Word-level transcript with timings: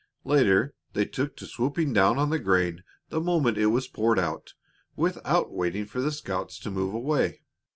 Later 0.23 0.73
they 0.93 1.05
took 1.05 1.35
to 1.37 1.45
swooping 1.45 1.93
down 1.93 2.17
on 2.17 2.31
the 2.31 2.39
grain 2.39 2.83
the 3.09 3.21
moment 3.21 3.59
it 3.59 3.67
was 3.67 3.87
poured 3.87 4.17
out, 4.17 4.55
without 4.95 5.51
waiting 5.51 5.85
for 5.85 6.01
the 6.01 6.11
scouts 6.11 6.57
to 6.61 6.71
move 6.71 6.95
away. 6.95 7.43